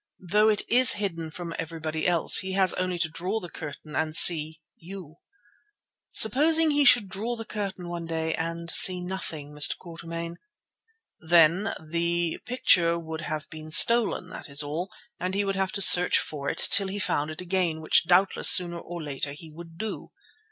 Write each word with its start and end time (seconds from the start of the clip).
Though 0.31 0.49
it 0.49 0.63
is 0.67 0.93
hidden 0.93 1.29
from 1.29 1.53
everybody 1.59 2.07
else, 2.07 2.37
he 2.37 2.53
has 2.53 2.73
only 2.73 2.97
to 2.97 3.07
draw 3.07 3.39
the 3.39 3.51
curtain 3.51 3.95
and 3.95 4.15
see—you." 4.15 5.17
"Supposing 6.09 6.71
he 6.71 6.85
should 6.85 7.07
draw 7.07 7.35
the 7.35 7.45
curtain 7.45 7.87
one 7.87 8.07
day 8.07 8.33
and 8.33 8.71
see 8.71 8.99
nothing, 8.99 9.53
Mr. 9.53 9.77
Quatermain?" 9.77 10.37
"Then 11.19 11.75
the 11.79 12.39
picture 12.47 12.97
would 12.97 13.21
have 13.21 13.47
been 13.51 13.69
stolen, 13.69 14.31
that 14.31 14.49
is 14.49 14.63
all, 14.63 14.89
and 15.19 15.35
he 15.35 15.45
would 15.45 15.55
have 15.55 15.71
to 15.73 15.81
search 15.83 16.17
for 16.17 16.49
it 16.49 16.57
till 16.71 16.87
he 16.87 16.97
found 16.97 17.29
it 17.29 17.39
again, 17.39 17.79
which 17.79 18.05
doubtless 18.07 18.49
sooner 18.49 18.79
or 18.79 19.03
later 19.03 19.33
he 19.33 19.51
would 19.51 19.77
do." 19.77 20.09